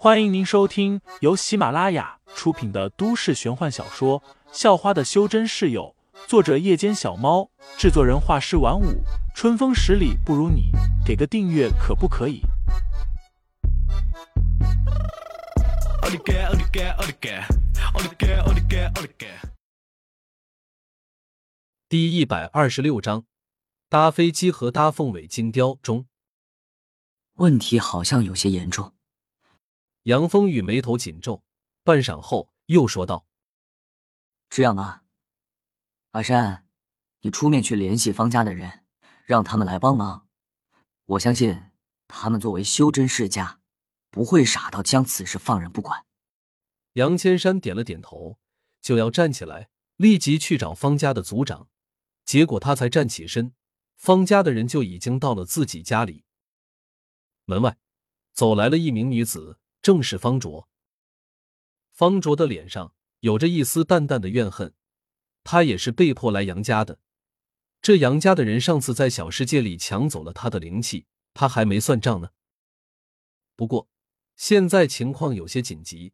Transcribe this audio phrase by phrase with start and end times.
[0.00, 4.20] 欢迎您收听由喜马拉雅出品的都市玄幻小说
[4.52, 5.92] 《校花的修真室友》，
[6.28, 9.02] 作者：夜间小猫，制作人：画师晚舞，
[9.34, 10.70] 春风十里不如你，
[11.04, 12.42] 给个订阅可不可以？
[21.88, 23.24] 第一百二十六章，
[23.88, 26.06] 搭飞机和搭凤尾金雕中，
[27.34, 28.92] 问题好像有些严重。
[30.04, 31.42] 杨风雨眉头紧皱，
[31.82, 33.26] 半晌后又说道
[34.48, 35.02] ：“这样啊，
[36.12, 36.66] 阿山，
[37.20, 38.84] 你出面去联系方家的人，
[39.26, 40.26] 让他们来帮忙。
[41.04, 41.70] 我相信
[42.06, 43.60] 他们作为修真世家，
[44.10, 46.06] 不会傻到将此事放任不管。”
[46.94, 48.38] 杨千山点了点头，
[48.80, 51.68] 就要站起来，立即去找方家的族长。
[52.24, 53.54] 结果他才站起身，
[53.94, 56.24] 方家的人就已经到了自己家里。
[57.44, 57.78] 门外
[58.32, 59.58] 走来了一名女子。
[59.88, 60.68] 正是方卓。
[61.92, 64.74] 方卓的脸上有着一丝淡淡的怨恨，
[65.44, 67.00] 他也是被迫来杨家的。
[67.80, 72.32] 这杨家的人上次在小世界里抢走了他的灵气，他还没算账呢。
[73.56, 73.88] 不过
[74.36, 76.12] 现在情况有些紧急，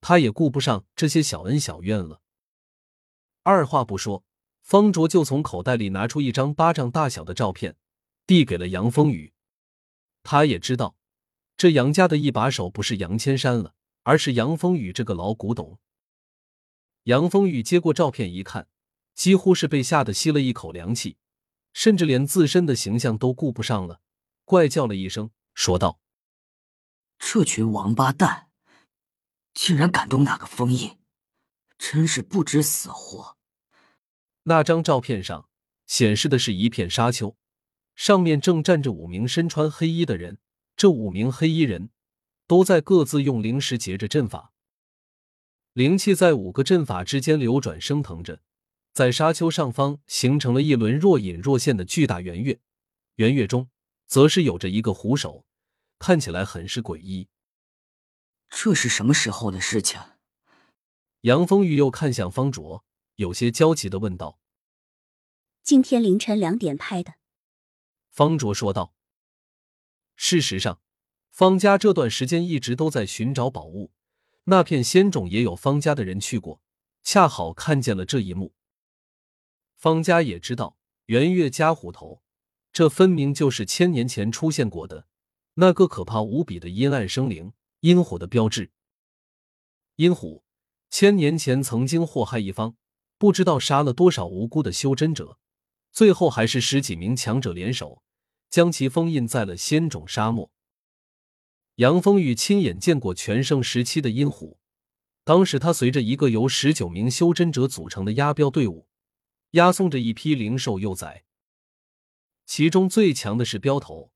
[0.00, 2.20] 他也顾不上这些小恩小怨了。
[3.42, 4.24] 二话不说，
[4.62, 7.76] 方卓就从口袋里拿出一张巴掌大小的照片，
[8.24, 9.34] 递给了杨风雨。
[10.22, 10.95] 他也知道。
[11.56, 15.78] 这杨家的一把手不是杨千山了，而是杨风雨这个老古董。
[17.04, 18.68] 杨风雨接过照片一看，
[19.14, 21.16] 几乎是被吓得吸了一口凉气，
[21.72, 24.00] 甚至连自身的形象都顾不上了，
[24.44, 26.00] 怪叫了一声，说道
[27.18, 28.48] ：“这群王八蛋，
[29.54, 30.98] 竟然敢动那个封印，
[31.78, 33.38] 真是不知死活！”
[34.44, 35.48] 那张照片上
[35.86, 37.36] 显示的是一片沙丘，
[37.94, 40.38] 上面正站着五名身穿黑衣的人。
[40.76, 41.88] 这五名黑衣人
[42.46, 44.52] 都在各自用灵石结着阵法，
[45.72, 48.42] 灵气在五个阵法之间流转升腾着，
[48.92, 52.60] 在沙丘上方形成了一轮若隐若现的巨大圆月，
[53.14, 53.70] 圆月中
[54.06, 55.46] 则是有着一个虎首，
[55.98, 57.28] 看起来很是诡异。
[58.50, 59.98] 这是什么时候的事情？
[61.22, 64.38] 杨风玉又看向方卓，有些焦急的问道
[65.64, 67.14] ：“今天凌晨两点拍的。”
[68.12, 68.92] 方卓说道。
[70.16, 70.80] 事实上，
[71.30, 73.92] 方家这段时间一直都在寻找宝物，
[74.44, 76.60] 那片仙冢也有方家的人去过，
[77.02, 78.54] 恰好看见了这一幕。
[79.76, 82.22] 方家也知道圆月加虎头，
[82.72, 85.06] 这分明就是千年前出现过的
[85.54, 88.72] 那个可怕无比的阴暗生灵——阴虎的标志。
[89.96, 90.44] 阴虎
[90.88, 92.76] 千年前曾经祸害一方，
[93.18, 95.38] 不知道杀了多少无辜的修真者，
[95.92, 98.02] 最后还是十几名强者联手。
[98.56, 100.50] 将其封印在了仙种沙漠。
[101.74, 104.58] 杨风雨亲眼见过全盛时期的阴虎，
[105.24, 108.88] 当时他随着一个由十九名修真者组成的押镖队伍，
[109.50, 111.24] 押送着一批灵兽幼崽。
[112.46, 114.10] 其中最强的是镖头，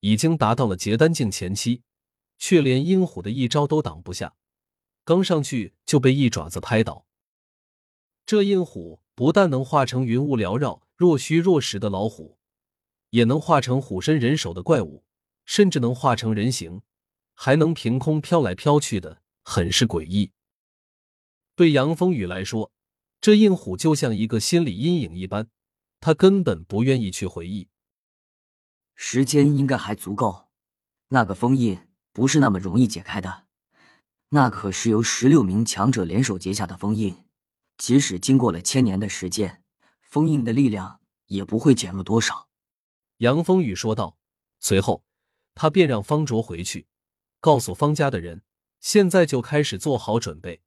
[0.00, 1.80] 已经达到了结丹境前期，
[2.36, 4.36] 却连阴虎的一招都挡不下，
[5.06, 7.06] 刚上去就被一爪子拍倒。
[8.26, 12.35] 这阴虎不但能化成云雾缭绕、若虚若实的老虎。
[13.10, 15.04] 也能化成虎身人首的怪物，
[15.44, 16.82] 甚至能化成人形，
[17.34, 20.32] 还能凭空飘来飘去的，很是诡异。
[21.54, 22.72] 对杨风雨来说，
[23.20, 25.48] 这硬虎就像一个心理阴影一般，
[26.00, 27.68] 他根本不愿意去回忆。
[28.94, 30.48] 时间应该还足够，
[31.08, 31.78] 那个封印
[32.12, 33.44] 不是那么容易解开的，
[34.30, 37.24] 那可是由十六名强者联手结下的封印，
[37.78, 39.62] 即使经过了千年的时间，
[40.02, 42.48] 封印的力量也不会减弱多少。
[43.18, 44.18] 杨风雨说道，
[44.60, 45.04] 随后
[45.54, 46.86] 他便让方卓回去，
[47.40, 48.42] 告诉方家的人，
[48.80, 50.60] 现在就开始做好准备，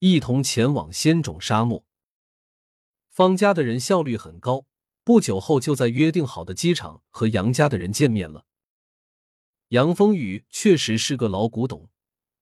[0.00, 1.84] 一同前往仙种沙漠。
[3.08, 4.66] 方家的人效率很高，
[5.04, 8.46] 不久后就在约定好的机场和杨家的人见面了。
[9.68, 11.88] 杨风雨确实是个老古董，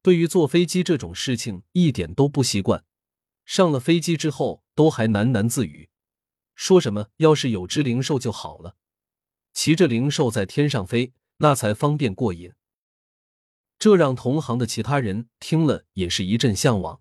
[0.00, 2.84] 对于坐飞机这种事情一点都不习惯，
[3.44, 5.90] 上了飞机之后都还喃喃自语，
[6.54, 8.76] 说什么要是有只灵兽就好了。
[9.52, 12.52] 骑着灵兽在天上飞，那才方便过瘾。
[13.78, 17.00] 这让同行的其他人听了也是一阵向往。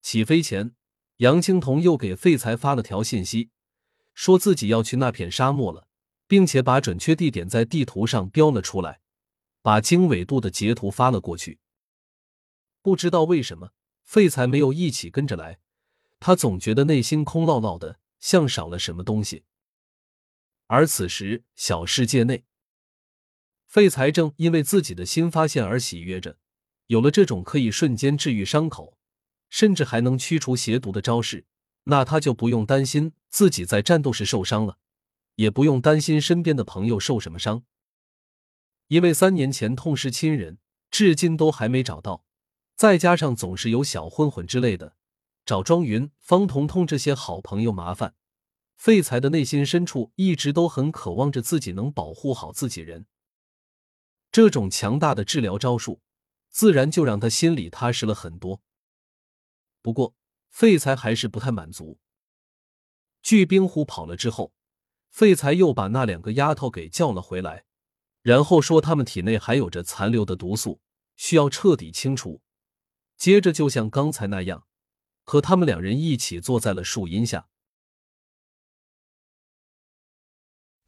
[0.00, 0.74] 起飞前，
[1.18, 3.50] 杨青铜又给废材发了条信息，
[4.14, 5.86] 说自己要去那片沙漠了，
[6.26, 9.00] 并且把准确地点在地图上标了出来，
[9.60, 11.58] 把经纬度的截图发了过去。
[12.80, 13.72] 不知道为什么，
[14.02, 15.58] 废材没有一起跟着来，
[16.18, 19.44] 他总觉得内心空落落的，像少了什么东西。
[20.72, 22.44] 而此时，小世界内，
[23.66, 26.38] 废材正因为自己的新发现而喜悦着，
[26.86, 28.96] 有了这种可以瞬间治愈伤口，
[29.48, 31.44] 甚至还能驱除邪毒的招式，
[31.84, 34.78] 那他就不用担心自己在战斗时受伤了，
[35.34, 37.64] 也不用担心身边的朋友受什么伤。
[38.86, 40.58] 因为三年前痛失亲人，
[40.88, 42.24] 至今都还没找到，
[42.76, 44.94] 再加上总是有小混混之类的
[45.44, 48.14] 找庄云、方彤彤这些好朋友麻烦，
[48.80, 53.04] 废材的内心深处一直都很渴望着自己能保护好自己人。
[54.32, 56.00] 这种强大的治疗招数。
[56.48, 58.60] 自然就让他心里踏实了很多。
[59.82, 60.16] 不过，
[60.48, 62.00] 废材还是不太满足。
[63.22, 64.52] 巨冰虎跑了之后，
[65.10, 67.66] 废材又把那两个丫头给叫了回来，
[68.22, 70.80] 然后说他们体内还有着残留的毒素，
[71.16, 72.42] 需要彻底清除。
[73.16, 74.66] 接着，就像刚才那样，
[75.22, 77.48] 和他们两人一起坐在了树荫下。